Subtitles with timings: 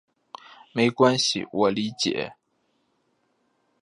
[0.71, 2.33] 没关系，我理解。